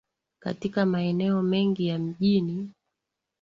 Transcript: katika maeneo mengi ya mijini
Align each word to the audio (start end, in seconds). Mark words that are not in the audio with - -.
katika 0.39 0.85
maeneo 0.85 1.41
mengi 1.41 1.87
ya 1.87 1.99
mijini 1.99 2.71